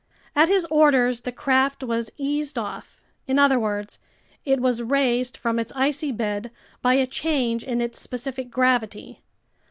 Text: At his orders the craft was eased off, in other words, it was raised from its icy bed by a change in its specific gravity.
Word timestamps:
At 0.35 0.47
his 0.49 0.65
orders 0.71 1.21
the 1.21 1.31
craft 1.31 1.83
was 1.83 2.09
eased 2.17 2.57
off, 2.57 2.99
in 3.27 3.37
other 3.37 3.59
words, 3.59 3.99
it 4.45 4.59
was 4.59 4.81
raised 4.81 5.37
from 5.37 5.59
its 5.59 5.71
icy 5.75 6.11
bed 6.11 6.49
by 6.81 6.95
a 6.95 7.05
change 7.05 7.63
in 7.63 7.81
its 7.81 8.01
specific 8.01 8.49
gravity. 8.49 9.21